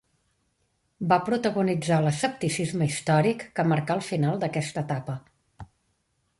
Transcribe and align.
Va 1.11 1.19
protagonitzar 1.27 1.99
l'escepticisme 2.07 2.89
històric 2.93 3.47
que 3.59 3.69
marcà 3.75 3.99
el 4.01 4.05
final 4.09 4.43
d'aquesta 4.45 4.87
etapa. 4.89 5.19